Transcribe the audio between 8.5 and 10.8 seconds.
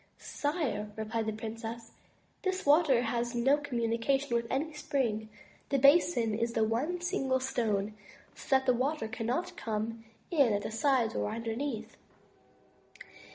that the water cannot come in at the